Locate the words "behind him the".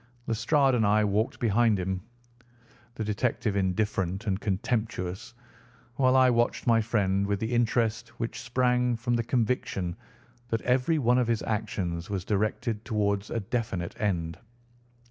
1.39-3.03